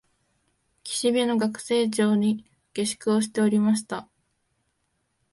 [0.83, 4.09] 岸辺の学生町に下宿しておりました